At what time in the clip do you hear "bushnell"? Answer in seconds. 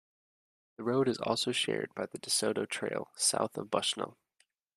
3.69-4.17